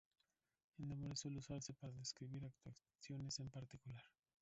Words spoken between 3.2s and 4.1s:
en particular.